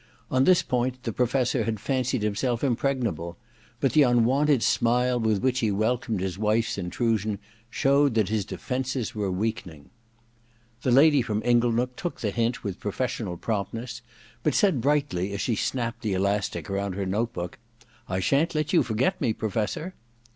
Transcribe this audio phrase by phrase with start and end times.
[0.31, 3.37] On this point the Professor had fancied himself impregnable;
[3.79, 7.37] but the unwonted smile with which he welcomed his wife's intrusion
[7.69, 9.91] showed that his defences were weakening.
[10.81, 14.01] The lady from the Inglenook took the hint with professional promptness,
[14.41, 18.73] but said brightly, as she snapped the elastic around her note book:* I shan't let
[18.73, 19.33] you forget me.
[19.33, 19.93] Professor.'